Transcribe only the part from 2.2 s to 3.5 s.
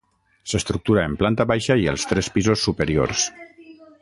pisos superiors.